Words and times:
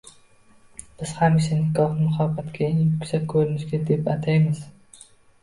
Biz 1.01 1.11
hamisha 1.17 1.57
nikohni 1.59 2.07
muhabbatning 2.07 2.65
eng 2.77 2.81
yuksak 2.87 3.29
ko‘rinishi 3.35 3.83
deb 3.93 4.11
aytamiz. 4.17 4.65